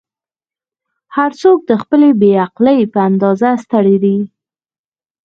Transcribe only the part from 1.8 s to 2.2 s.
خپلې